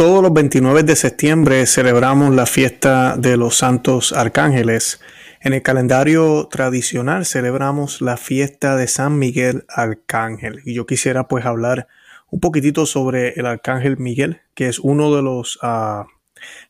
Todos 0.00 0.22
los 0.22 0.32
29 0.32 0.82
de 0.82 0.96
septiembre 0.96 1.66
celebramos 1.66 2.34
la 2.34 2.46
fiesta 2.46 3.18
de 3.18 3.36
los 3.36 3.56
santos 3.58 4.14
arcángeles. 4.14 4.98
En 5.42 5.52
el 5.52 5.60
calendario 5.60 6.48
tradicional 6.50 7.26
celebramos 7.26 8.00
la 8.00 8.16
fiesta 8.16 8.76
de 8.76 8.86
San 8.86 9.18
Miguel 9.18 9.66
Arcángel. 9.68 10.62
Y 10.64 10.72
yo 10.72 10.86
quisiera 10.86 11.28
pues 11.28 11.44
hablar 11.44 11.86
un 12.30 12.40
poquitito 12.40 12.86
sobre 12.86 13.34
el 13.34 13.44
Arcángel 13.44 13.98
Miguel, 13.98 14.40
que 14.54 14.68
es 14.68 14.78
uno 14.78 15.14
de 15.14 15.20
los, 15.20 15.56
uh, 15.56 16.06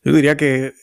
yo 0.03 0.11
diría 0.11 0.35
que, 0.35 0.73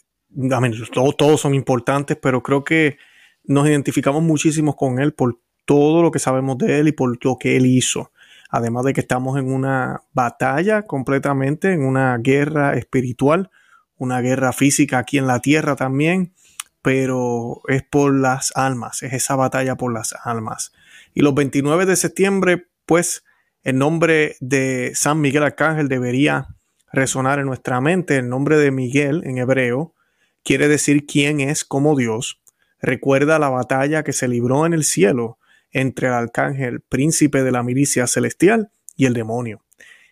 todos, 0.95 1.19
todos 1.19 1.43
son 1.43 1.55
importantes, 1.55 2.17
pero 2.17 2.43
creo 2.43 2.65
que 2.65 2.96
nos 3.45 3.69
identificamos 3.69 4.23
muchísimo 4.23 4.75
con 4.75 5.01
él 5.01 5.12
por 5.12 5.39
todo 5.67 6.01
lo 6.01 6.11
que 6.11 6.19
sabemos 6.19 6.57
de 6.57 6.79
él 6.79 6.89
y 6.89 6.93
por 6.93 7.23
lo 7.23 7.37
que 7.37 7.59
él 7.59 7.67
hizo 7.67 8.11
además 8.49 8.85
de 8.85 8.95
que 8.95 9.01
estamos 9.01 9.39
en 9.39 9.53
una 9.53 10.03
batalla 10.12 10.83
completamente, 10.83 11.73
en 11.73 11.85
una 11.85 12.17
guerra 12.19 12.75
espiritual, 12.75 13.51
una 13.97 14.20
guerra 14.20 14.52
física 14.52 14.98
aquí 14.98 15.19
en 15.19 15.27
la 15.27 15.41
tierra 15.41 15.77
también, 15.77 16.33
pero 16.83 17.61
es 17.69 17.83
por 17.83 18.15
las 18.15 18.53
almas, 18.56 19.03
es 19.03 19.12
esa 19.12 19.37
batalla 19.37 19.77
por 19.77 19.92
las 19.92 20.15
almas. 20.25 20.73
Y 21.15 21.23
los 21.23 21.34
29 21.34 21.84
de 21.84 21.97
septiembre, 21.97 22.69
pues 22.87 23.25
el 23.62 23.77
nombre 23.77 24.37
de 24.41 24.92
San 24.95 25.20
Miguel 25.20 25.42
Arcángel 25.42 25.89
debería 25.89 26.47
resonar 26.92 27.39
en 27.39 27.47
nuestra 27.47 27.80
mente. 27.80 28.17
El 28.17 28.28
nombre 28.28 28.56
de 28.56 28.70
Miguel 28.70 29.23
en 29.25 29.39
hebreo 29.39 29.95
quiere 30.45 30.69
decir 30.69 31.06
quién 31.06 31.41
es 31.41 31.65
como 31.65 31.97
Dios. 31.97 32.41
Recuerda 32.80 33.39
la 33.39 33.48
batalla 33.48 34.05
que 34.05 34.12
se 34.12 34.28
libró 34.28 34.65
en 34.65 34.73
el 34.73 34.84
cielo 34.84 35.39
entre 35.72 36.08
el 36.08 36.14
arcángel 36.14 36.80
príncipe 36.80 37.42
de 37.42 37.52
la 37.52 37.62
milicia 37.62 38.06
celestial 38.06 38.70
y 38.96 39.06
el 39.06 39.14
demonio. 39.14 39.64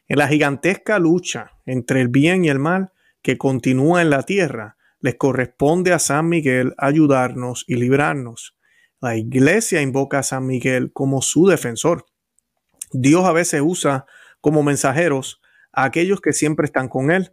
En 0.09 0.19
la 0.19 0.29
gigantesca 0.29 0.99
lucha 0.99 1.53
entre 1.65 2.01
el 2.01 2.09
bien 2.09 2.45
y 2.45 2.49
el 2.49 2.59
mal 2.59 2.93
que 3.23 3.39
continúa 3.39 4.03
en 4.03 4.11
la 4.11 4.23
tierra, 4.23 4.77
les 5.01 5.17
corresponde 5.17 5.93
a 5.93 5.99
San 5.99 6.29
Miguel 6.29 6.75
ayudarnos 6.79 7.65
y 7.67 7.77
librarnos. 7.77 8.57
La 9.01 9.17
iglesia 9.17 9.83
invoca 9.83 10.21
a 10.21 10.23
San 10.23 10.47
Miguel 10.47 10.93
como 10.93 11.23
su 11.23 11.47
defensor. 11.47 12.07
Dios 12.93 13.25
a 13.25 13.33
veces 13.33 13.61
usa 13.65 14.07
como 14.41 14.63
mensajeros 14.63 15.41
a 15.73 15.85
aquellos 15.85 16.21
que 16.21 16.33
siempre 16.33 16.67
están 16.67 16.89
con 16.89 17.11
Él, 17.11 17.33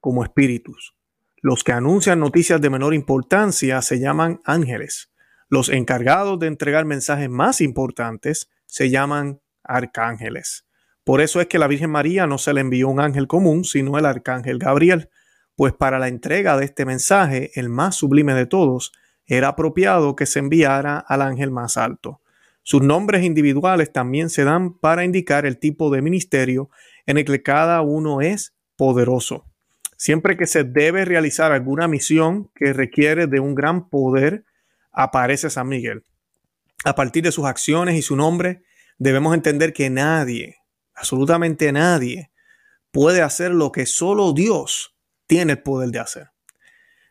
como 0.00 0.24
espíritus. 0.24 0.96
Los 1.42 1.64
que 1.64 1.72
anuncian 1.72 2.20
noticias 2.20 2.60
de 2.60 2.70
menor 2.70 2.94
importancia 2.94 3.82
se 3.82 3.98
llaman 3.98 4.40
ángeles. 4.44 5.11
Los 5.52 5.68
encargados 5.68 6.38
de 6.38 6.46
entregar 6.46 6.86
mensajes 6.86 7.28
más 7.28 7.60
importantes 7.60 8.48
se 8.64 8.88
llaman 8.88 9.42
arcángeles. 9.62 10.64
Por 11.04 11.20
eso 11.20 11.42
es 11.42 11.46
que 11.46 11.58
la 11.58 11.66
Virgen 11.66 11.90
María 11.90 12.26
no 12.26 12.38
se 12.38 12.54
le 12.54 12.62
envió 12.62 12.88
un 12.88 13.00
ángel 13.00 13.26
común, 13.26 13.64
sino 13.64 13.98
el 13.98 14.06
arcángel 14.06 14.58
Gabriel, 14.58 15.10
pues 15.54 15.74
para 15.74 15.98
la 15.98 16.08
entrega 16.08 16.56
de 16.56 16.64
este 16.64 16.86
mensaje, 16.86 17.50
el 17.54 17.68
más 17.68 17.96
sublime 17.96 18.32
de 18.32 18.46
todos, 18.46 18.92
era 19.26 19.48
apropiado 19.48 20.16
que 20.16 20.24
se 20.24 20.38
enviara 20.38 20.96
al 20.96 21.20
ángel 21.20 21.50
más 21.50 21.76
alto. 21.76 22.22
Sus 22.62 22.80
nombres 22.80 23.22
individuales 23.22 23.92
también 23.92 24.30
se 24.30 24.44
dan 24.44 24.72
para 24.78 25.04
indicar 25.04 25.44
el 25.44 25.58
tipo 25.58 25.90
de 25.90 26.00
ministerio 26.00 26.70
en 27.04 27.18
el 27.18 27.26
que 27.26 27.42
cada 27.42 27.82
uno 27.82 28.22
es 28.22 28.54
poderoso. 28.78 29.44
Siempre 29.98 30.38
que 30.38 30.46
se 30.46 30.64
debe 30.64 31.04
realizar 31.04 31.52
alguna 31.52 31.88
misión 31.88 32.50
que 32.54 32.72
requiere 32.72 33.26
de 33.26 33.38
un 33.38 33.54
gran 33.54 33.90
poder, 33.90 34.46
aparece 34.92 35.50
San 35.50 35.68
Miguel. 35.68 36.04
A 36.84 36.94
partir 36.94 37.22
de 37.24 37.32
sus 37.32 37.46
acciones 37.46 37.96
y 37.96 38.02
su 38.02 38.16
nombre, 38.16 38.62
debemos 38.98 39.34
entender 39.34 39.72
que 39.72 39.90
nadie, 39.90 40.56
absolutamente 40.94 41.72
nadie, 41.72 42.30
puede 42.90 43.22
hacer 43.22 43.52
lo 43.52 43.72
que 43.72 43.86
solo 43.86 44.32
Dios 44.32 44.96
tiene 45.26 45.52
el 45.52 45.62
poder 45.62 45.90
de 45.90 45.98
hacer. 45.98 46.30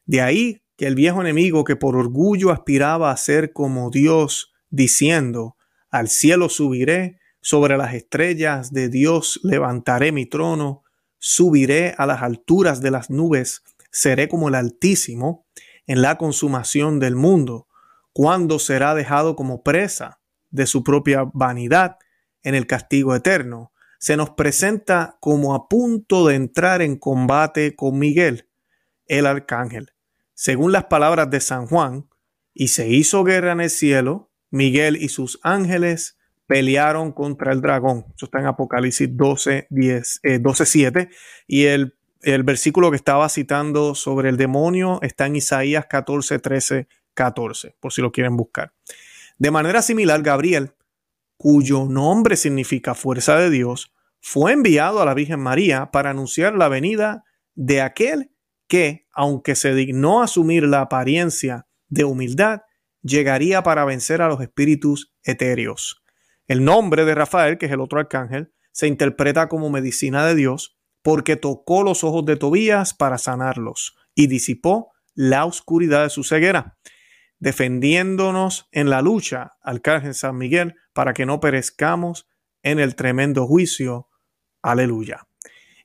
De 0.05 0.21
ahí 0.21 0.63
que 0.77 0.87
el 0.87 0.95
viejo 0.95 1.21
enemigo 1.21 1.63
que 1.63 1.75
por 1.75 1.95
orgullo 1.95 2.51
aspiraba 2.51 3.11
a 3.11 3.17
ser 3.17 3.53
como 3.53 3.89
Dios, 3.89 4.53
diciendo, 4.69 5.57
al 5.89 6.07
cielo 6.07 6.49
subiré, 6.49 7.19
sobre 7.41 7.75
las 7.75 7.95
estrellas 7.95 8.71
de 8.71 8.87
Dios 8.89 9.39
levantaré 9.43 10.11
mi 10.11 10.27
trono, 10.27 10.83
subiré 11.17 11.95
a 11.97 12.05
las 12.05 12.21
alturas 12.21 12.81
de 12.81 12.91
las 12.91 13.09
nubes, 13.09 13.63
seré 13.91 14.27
como 14.27 14.49
el 14.49 14.55
Altísimo 14.55 15.45
en 15.87 16.01
la 16.01 16.17
consumación 16.17 16.99
del 16.99 17.15
mundo 17.15 17.67
cuándo 18.13 18.59
será 18.59 18.95
dejado 18.95 19.35
como 19.35 19.63
presa 19.63 20.19
de 20.49 20.65
su 20.65 20.83
propia 20.83 21.25
vanidad 21.33 21.97
en 22.43 22.55
el 22.55 22.67
castigo 22.67 23.15
eterno, 23.15 23.71
se 23.99 24.17
nos 24.17 24.31
presenta 24.31 25.17
como 25.19 25.53
a 25.53 25.67
punto 25.67 26.27
de 26.27 26.35
entrar 26.35 26.81
en 26.81 26.97
combate 26.97 27.75
con 27.75 27.99
Miguel, 27.99 28.49
el 29.05 29.25
arcángel. 29.25 29.93
Según 30.33 30.71
las 30.71 30.85
palabras 30.85 31.29
de 31.29 31.39
San 31.39 31.67
Juan, 31.67 32.07
y 32.53 32.69
se 32.69 32.89
hizo 32.89 33.23
guerra 33.23 33.51
en 33.53 33.61
el 33.61 33.69
cielo, 33.69 34.31
Miguel 34.49 34.97
y 34.97 35.09
sus 35.09 35.39
ángeles 35.43 36.17
pelearon 36.47 37.13
contra 37.13 37.53
el 37.53 37.61
dragón. 37.61 38.05
Eso 38.15 38.25
está 38.25 38.39
en 38.39 38.47
Apocalipsis 38.47 39.07
12, 39.15 39.67
10, 39.69 40.21
12 40.41 40.65
7. 40.65 41.09
Y 41.47 41.65
el, 41.65 41.95
el 42.21 42.43
versículo 42.43 42.89
que 42.89 42.97
estaba 42.97 43.29
citando 43.29 43.95
sobre 43.95 44.29
el 44.29 44.37
demonio 44.37 44.99
está 45.01 45.27
en 45.27 45.37
Isaías 45.37 45.85
14, 45.85 46.39
13 46.39 46.87
14, 47.13 47.75
por 47.79 47.93
si 47.93 48.01
lo 48.01 48.11
quieren 48.11 48.37
buscar. 48.37 48.73
De 49.37 49.51
manera 49.51 49.81
similar, 49.81 50.21
Gabriel, 50.21 50.73
cuyo 51.37 51.85
nombre 51.85 52.35
significa 52.35 52.93
fuerza 52.93 53.37
de 53.37 53.49
Dios, 53.49 53.91
fue 54.19 54.51
enviado 54.51 55.01
a 55.01 55.05
la 55.05 55.15
Virgen 55.15 55.39
María 55.39 55.89
para 55.91 56.11
anunciar 56.11 56.53
la 56.53 56.69
venida 56.69 57.23
de 57.55 57.81
aquel 57.81 58.31
que, 58.67 59.07
aunque 59.11 59.55
se 59.55 59.73
dignó 59.73 60.21
asumir 60.21 60.63
la 60.63 60.81
apariencia 60.81 61.65
de 61.89 62.03
humildad, 62.03 62.61
llegaría 63.01 63.63
para 63.63 63.83
vencer 63.83 64.21
a 64.21 64.27
los 64.27 64.39
espíritus 64.41 65.11
etéreos. 65.23 66.03
El 66.47 66.63
nombre 66.63 67.03
de 67.05 67.15
Rafael, 67.15 67.57
que 67.57 67.65
es 67.65 67.71
el 67.71 67.81
otro 67.81 67.99
arcángel, 67.99 68.53
se 68.71 68.87
interpreta 68.87 69.49
como 69.49 69.69
medicina 69.69 70.25
de 70.25 70.35
Dios 70.35 70.77
porque 71.01 71.35
tocó 71.35 71.81
los 71.81 72.03
ojos 72.03 72.25
de 72.25 72.37
Tobías 72.37 72.93
para 72.93 73.17
sanarlos 73.17 73.97
y 74.13 74.27
disipó 74.27 74.91
la 75.15 75.45
oscuridad 75.45 76.03
de 76.03 76.09
su 76.09 76.23
ceguera 76.23 76.77
defendiéndonos 77.41 78.69
en 78.71 78.89
la 78.89 79.01
lucha, 79.01 79.57
Arcángel 79.63 80.13
San 80.13 80.37
Miguel, 80.37 80.75
para 80.93 81.13
que 81.13 81.25
no 81.25 81.41
perezcamos 81.41 82.29
en 82.61 82.79
el 82.79 82.95
tremendo 82.95 83.47
juicio. 83.47 84.07
Aleluya. 84.61 85.27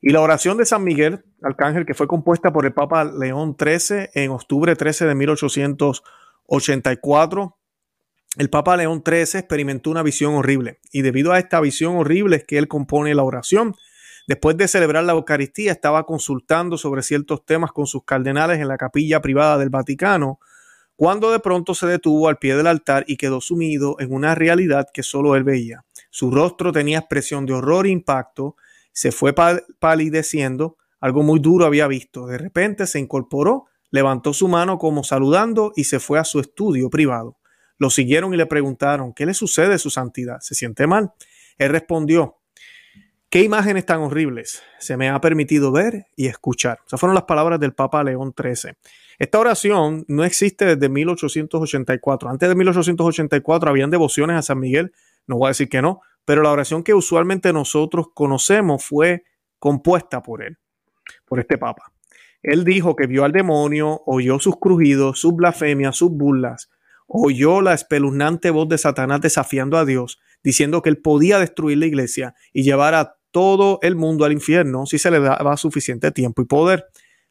Y 0.02 0.10
la 0.10 0.20
oración 0.20 0.58
de 0.58 0.66
San 0.66 0.84
Miguel, 0.84 1.24
Arcángel, 1.42 1.86
que 1.86 1.94
fue 1.94 2.06
compuesta 2.06 2.52
por 2.52 2.66
el 2.66 2.74
Papa 2.74 3.04
León 3.04 3.56
XIII 3.58 4.10
en 4.12 4.32
octubre 4.32 4.76
13 4.76 5.06
de 5.06 5.14
1884, 5.14 7.58
el 8.36 8.50
Papa 8.50 8.76
León 8.76 9.02
XIII 9.04 9.40
experimentó 9.40 9.90
una 9.90 10.02
visión 10.02 10.34
horrible 10.34 10.80
y 10.92 11.00
debido 11.00 11.32
a 11.32 11.38
esta 11.38 11.58
visión 11.62 11.96
horrible 11.96 12.36
es 12.36 12.44
que 12.44 12.58
él 12.58 12.68
compone 12.68 13.14
la 13.14 13.22
oración. 13.22 13.74
Después 14.28 14.58
de 14.58 14.68
celebrar 14.68 15.04
la 15.04 15.14
Eucaristía, 15.14 15.72
estaba 15.72 16.04
consultando 16.04 16.76
sobre 16.76 17.02
ciertos 17.02 17.46
temas 17.46 17.72
con 17.72 17.86
sus 17.86 18.04
cardenales 18.04 18.60
en 18.60 18.68
la 18.68 18.76
capilla 18.76 19.22
privada 19.22 19.56
del 19.56 19.70
Vaticano 19.70 20.38
cuando 20.96 21.30
de 21.30 21.40
pronto 21.40 21.74
se 21.74 21.86
detuvo 21.86 22.28
al 22.28 22.38
pie 22.38 22.56
del 22.56 22.66
altar 22.66 23.04
y 23.06 23.16
quedó 23.16 23.40
sumido 23.40 23.96
en 24.00 24.12
una 24.12 24.34
realidad 24.34 24.88
que 24.92 25.02
solo 25.02 25.36
él 25.36 25.44
veía. 25.44 25.84
Su 26.10 26.30
rostro 26.30 26.72
tenía 26.72 26.98
expresión 26.98 27.44
de 27.44 27.52
horror 27.52 27.86
e 27.86 27.90
impacto, 27.90 28.56
se 28.92 29.12
fue 29.12 29.34
palideciendo, 29.78 30.78
algo 31.00 31.22
muy 31.22 31.38
duro 31.38 31.66
había 31.66 31.86
visto. 31.86 32.26
De 32.26 32.38
repente 32.38 32.86
se 32.86 32.98
incorporó, 32.98 33.66
levantó 33.90 34.32
su 34.32 34.48
mano 34.48 34.78
como 34.78 35.04
saludando 35.04 35.72
y 35.76 35.84
se 35.84 36.00
fue 36.00 36.18
a 36.18 36.24
su 36.24 36.40
estudio 36.40 36.88
privado. 36.88 37.36
Lo 37.78 37.90
siguieron 37.90 38.32
y 38.32 38.38
le 38.38 38.46
preguntaron, 38.46 39.12
¿qué 39.12 39.26
le 39.26 39.34
sucede, 39.34 39.78
su 39.78 39.90
santidad? 39.90 40.40
¿Se 40.40 40.54
siente 40.54 40.86
mal? 40.86 41.12
Él 41.58 41.70
respondió, 41.70 42.38
¿qué 43.36 43.42
imágenes 43.42 43.84
tan 43.84 44.00
horribles 44.00 44.62
se 44.78 44.96
me 44.96 45.10
ha 45.10 45.20
permitido 45.20 45.70
ver 45.70 46.06
y 46.16 46.26
escuchar? 46.26 46.78
Esas 46.86 46.98
fueron 46.98 47.14
las 47.14 47.24
palabras 47.24 47.60
del 47.60 47.74
Papa 47.74 48.02
León 48.02 48.32
XIII. 48.34 48.72
Esta 49.18 49.38
oración 49.38 50.06
no 50.08 50.24
existe 50.24 50.64
desde 50.64 50.88
1884. 50.88 52.30
Antes 52.30 52.48
de 52.48 52.54
1884 52.54 53.68
habían 53.68 53.90
devociones 53.90 54.38
a 54.38 54.42
San 54.42 54.58
Miguel, 54.58 54.94
no 55.26 55.36
voy 55.36 55.48
a 55.48 55.50
decir 55.50 55.68
que 55.68 55.82
no, 55.82 56.00
pero 56.24 56.42
la 56.42 56.50
oración 56.50 56.82
que 56.82 56.94
usualmente 56.94 57.52
nosotros 57.52 58.06
conocemos 58.14 58.82
fue 58.82 59.24
compuesta 59.58 60.22
por 60.22 60.42
él, 60.42 60.56
por 61.26 61.38
este 61.38 61.58
papa. 61.58 61.92
Él 62.42 62.64
dijo 62.64 62.96
que 62.96 63.06
vio 63.06 63.22
al 63.22 63.32
demonio, 63.32 64.00
oyó 64.06 64.38
sus 64.38 64.56
crujidos, 64.58 65.20
sus 65.20 65.36
blasfemias, 65.36 65.94
sus 65.94 66.10
burlas, 66.10 66.70
oyó 67.06 67.60
la 67.60 67.74
espeluznante 67.74 68.48
voz 68.48 68.66
de 68.70 68.78
Satanás 68.78 69.20
desafiando 69.20 69.76
a 69.76 69.84
Dios, 69.84 70.20
diciendo 70.42 70.80
que 70.80 70.88
él 70.88 71.02
podía 71.02 71.38
destruir 71.38 71.76
la 71.76 71.86
iglesia 71.86 72.34
y 72.54 72.62
llevar 72.62 72.94
a 72.94 73.15
todo 73.36 73.78
el 73.82 73.96
mundo 73.96 74.24
al 74.24 74.32
infierno 74.32 74.86
si 74.86 74.98
se 74.98 75.10
le 75.10 75.20
daba 75.20 75.58
suficiente 75.58 76.10
tiempo 76.10 76.40
y 76.40 76.46
poder. 76.46 76.86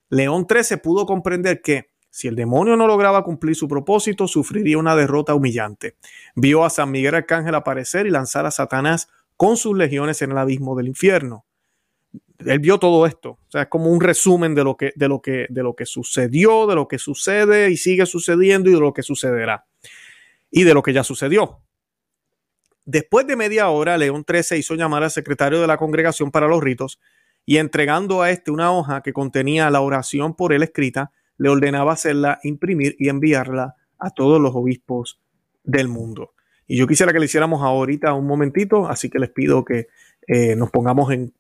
León 0.09 0.45
XIII 0.47 0.77
pudo 0.77 1.07
comprender 1.07 1.63
que 1.63 1.89
si 2.11 2.27
el 2.27 2.35
demonio 2.35 2.77
no 2.77 2.85
lograba 2.85 3.23
cumplir 3.23 3.55
su 3.55 3.67
propósito, 3.67 4.27
sufriría 4.27 4.77
una 4.77 4.95
derrota 4.95 5.33
humillante. 5.33 5.95
Vio 6.35 6.63
a 6.63 6.69
San 6.69 6.91
Miguel 6.91 7.15
Arcángel 7.15 7.55
aparecer 7.55 8.05
y 8.05 8.11
lanzar 8.11 8.45
a 8.45 8.51
Satanás 8.51 9.07
con 9.35 9.57
sus 9.57 9.75
legiones 9.75 10.21
en 10.21 10.29
el 10.29 10.37
abismo 10.37 10.75
del 10.75 10.89
infierno. 10.89 11.43
él 12.37 12.59
vio 12.59 12.77
todo 12.77 13.07
esto. 13.07 13.39
O 13.47 13.49
sea, 13.51 13.63
es 13.63 13.67
como 13.69 13.89
un 13.89 13.99
resumen 13.99 14.53
de 14.53 14.63
lo 14.63 14.77
que, 14.77 14.93
de 14.95 15.07
lo 15.07 15.23
que, 15.23 15.47
de 15.49 15.63
lo 15.63 15.75
que 15.75 15.87
sucedió, 15.87 16.67
de 16.67 16.75
lo 16.75 16.87
que 16.87 16.99
sucede 16.99 17.71
y 17.71 17.77
sigue 17.77 18.05
sucediendo 18.05 18.69
y 18.69 18.73
de 18.73 18.79
lo 18.79 18.93
que 18.93 19.01
sucederá. 19.01 19.65
Y 20.51 20.65
de 20.65 20.75
lo 20.75 20.83
que 20.83 20.93
ya 20.93 21.03
sucedió. 21.03 21.64
Después 22.85 23.25
de 23.25 23.35
media 23.35 23.69
hora, 23.69 23.97
León 23.97 24.25
XIII 24.27 24.59
hizo 24.59 24.75
llamar 24.75 25.03
al 25.03 25.11
secretario 25.11 25.59
de 25.59 25.67
la 25.67 25.77
congregación 25.77 26.31
para 26.31 26.47
los 26.47 26.63
ritos 26.63 26.99
y 27.45 27.57
entregando 27.57 28.21
a 28.21 28.31
este 28.31 28.51
una 28.51 28.71
hoja 28.71 29.01
que 29.01 29.13
contenía 29.13 29.69
la 29.69 29.81
oración 29.81 30.35
por 30.35 30.53
él 30.53 30.63
escrita, 30.63 31.11
le 31.37 31.49
ordenaba 31.49 31.93
hacerla, 31.93 32.39
imprimir 32.43 32.95
y 32.99 33.09
enviarla 33.09 33.75
a 33.99 34.09
todos 34.11 34.39
los 34.39 34.55
obispos 34.55 35.19
del 35.63 35.87
mundo. 35.87 36.33
Y 36.67 36.77
yo 36.77 36.87
quisiera 36.87 37.11
que 37.11 37.19
le 37.19 37.25
hiciéramos 37.25 37.61
ahorita 37.61 38.13
un 38.13 38.25
momentito, 38.25 38.87
así 38.87 39.09
que 39.09 39.19
les 39.19 39.29
pido 39.29 39.65
que 39.65 39.87
eh, 40.27 40.55
nos 40.55 40.71
pongamos 40.71 41.11
en 41.11 41.33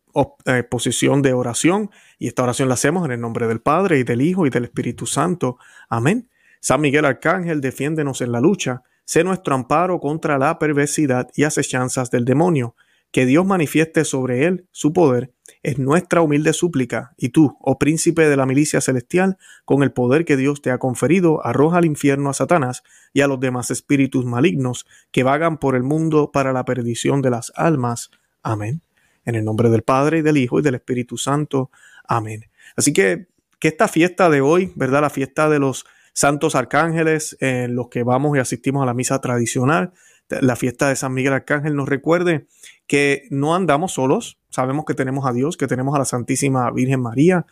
eh, 0.45 0.63
posición 0.63 1.21
de 1.21 1.33
oración 1.33 1.89
y 2.19 2.27
esta 2.27 2.43
oración 2.43 2.69
la 2.69 2.75
hacemos 2.75 3.05
en 3.05 3.11
el 3.11 3.21
nombre 3.21 3.47
del 3.47 3.59
Padre 3.59 3.99
y 3.99 4.03
del 4.03 4.21
Hijo 4.21 4.45
y 4.45 4.49
del 4.49 4.65
Espíritu 4.65 5.05
Santo. 5.05 5.57
Amén. 5.89 6.29
San 6.59 6.81
Miguel 6.81 7.05
Arcángel, 7.05 7.61
defiéndenos 7.61 8.21
en 8.21 8.31
la 8.31 8.39
lucha, 8.39 8.83
sé 9.05 9.23
nuestro 9.23 9.55
amparo 9.55 9.99
contra 9.99 10.37
la 10.37 10.59
perversidad 10.59 11.29
y 11.35 11.43
acechanzas 11.43 12.11
del 12.11 12.25
demonio. 12.25 12.75
Que 13.11 13.25
Dios 13.25 13.45
manifieste 13.45 14.03
sobre 14.03 14.45
él 14.45 14.67
su 14.71 14.91
poder 14.91 15.31
es 15.63 15.79
nuestra 15.79 16.21
humilde 16.21 16.53
súplica, 16.53 17.13
y 17.17 17.29
tú, 17.29 17.57
oh 17.61 17.79
príncipe 17.79 18.27
de 18.27 18.35
la 18.35 18.45
milicia 18.45 18.81
celestial, 18.81 19.37
con 19.63 19.83
el 19.83 19.91
poder 19.91 20.25
que 20.25 20.37
Dios 20.37 20.61
te 20.61 20.69
ha 20.69 20.79
conferido, 20.79 21.45
arroja 21.45 21.77
al 21.77 21.85
infierno 21.85 22.29
a 22.29 22.33
Satanás 22.33 22.83
y 23.13 23.21
a 23.21 23.27
los 23.27 23.39
demás 23.39 23.71
espíritus 23.71 24.25
malignos 24.25 24.85
que 25.11 25.23
vagan 25.23 25.57
por 25.57 25.75
el 25.75 25.83
mundo 25.83 26.31
para 26.31 26.51
la 26.51 26.65
perdición 26.65 27.21
de 27.21 27.29
las 27.29 27.51
almas. 27.55 28.11
Amén. 28.43 28.81
En 29.23 29.35
el 29.35 29.45
nombre 29.45 29.69
del 29.69 29.81
Padre 29.81 30.19
y 30.19 30.21
del 30.21 30.37
Hijo 30.37 30.59
y 30.59 30.61
del 30.61 30.75
Espíritu 30.75 31.17
Santo. 31.17 31.71
Amén. 32.07 32.45
Así 32.75 32.93
que 32.93 33.27
que 33.59 33.69
esta 33.69 33.87
fiesta 33.87 34.29
de 34.29 34.41
hoy, 34.41 34.71
¿verdad? 34.75 35.01
La 35.01 35.09
fiesta 35.09 35.49
de 35.49 35.59
los 35.59 35.85
santos 36.15 36.55
arcángeles, 36.55 37.37
en 37.41 37.75
los 37.75 37.89
que 37.89 38.03
vamos 38.03 38.35
y 38.35 38.39
asistimos 38.39 38.81
a 38.81 38.85
la 38.85 38.93
misa 38.93 39.19
tradicional, 39.19 39.91
la 40.29 40.55
fiesta 40.55 40.89
de 40.89 40.95
San 40.95 41.13
Miguel 41.13 41.33
Arcángel 41.33 41.75
nos 41.75 41.87
recuerde 41.87 42.47
que 42.87 43.27
no 43.29 43.53
andamos 43.53 43.93
solos, 43.93 44.39
sabemos 44.49 44.85
que 44.85 44.93
tenemos 44.93 45.27
a 45.27 45.33
Dios, 45.33 45.57
que 45.57 45.67
tenemos 45.67 45.93
a 45.93 45.99
la 45.99 46.05
Santísima 46.05 46.71
Virgen 46.71 47.01
María, 47.01 47.45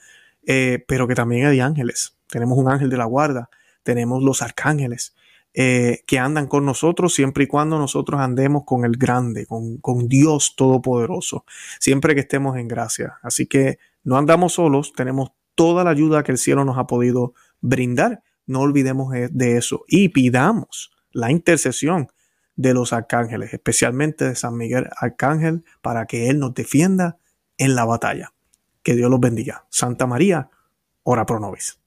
eh, 0.47 0.83
pero 0.87 1.07
que 1.07 1.13
también 1.13 1.45
hay 1.45 1.59
ángeles. 1.59 2.17
Tenemos 2.27 2.57
un 2.57 2.69
ángel 2.69 2.89
de 2.89 2.97
la 2.97 3.05
guarda, 3.05 3.49
tenemos 3.83 4.23
los 4.23 4.41
arcángeles 4.41 5.13
eh, 5.53 6.03
que 6.07 6.17
andan 6.17 6.47
con 6.47 6.65
nosotros 6.65 7.13
siempre 7.13 7.43
y 7.43 7.47
cuando 7.47 7.77
nosotros 7.77 8.21
andemos 8.21 8.63
con 8.65 8.85
el 8.85 8.97
grande, 8.97 9.45
con 9.45 10.07
Dios 10.07 10.55
Todopoderoso, 10.55 11.45
siempre 11.79 12.15
que 12.15 12.21
estemos 12.21 12.57
en 12.57 12.69
gracia. 12.69 13.19
Así 13.21 13.45
que 13.45 13.77
no 14.05 14.17
andamos 14.17 14.53
solos, 14.53 14.93
tenemos 14.93 15.31
toda 15.53 15.83
la 15.83 15.91
ayuda 15.91 16.23
que 16.23 16.31
el 16.31 16.37
cielo 16.37 16.63
nos 16.63 16.77
ha 16.77 16.87
podido 16.87 17.33
brindar. 17.61 18.23
No 18.45 18.61
olvidemos 18.61 19.13
e, 19.15 19.29
de 19.31 19.57
eso 19.57 19.83
y 19.87 20.09
pidamos 20.09 20.91
la 21.11 21.31
intercesión 21.31 22.09
de 22.55 22.73
los 22.73 22.93
arcángeles, 22.93 23.53
especialmente 23.53 24.25
de 24.25 24.35
San 24.35 24.55
Miguel 24.57 24.89
Arcángel, 24.97 25.63
para 25.81 26.05
que 26.05 26.29
Él 26.29 26.39
nos 26.39 26.53
defienda 26.53 27.17
en 27.57 27.75
la 27.75 27.85
batalla. 27.85 28.33
Que 28.83 28.95
Dios 28.95 29.09
los 29.09 29.19
bendiga. 29.19 29.65
Santa 29.69 30.05
María, 30.05 30.49
ora 31.03 31.25
pro 31.25 31.39
nobis. 31.39 31.82